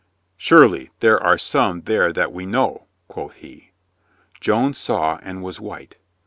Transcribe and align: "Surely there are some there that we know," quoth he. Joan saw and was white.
"Surely 0.35 0.89
there 0.99 1.21
are 1.21 1.37
some 1.37 1.81
there 1.81 2.11
that 2.11 2.33
we 2.33 2.43
know," 2.43 2.87
quoth 3.07 3.35
he. 3.35 3.69
Joan 4.39 4.73
saw 4.73 5.19
and 5.21 5.43
was 5.43 5.59
white. 5.61 5.99